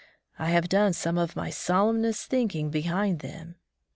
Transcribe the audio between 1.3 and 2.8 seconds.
my solemnest thinking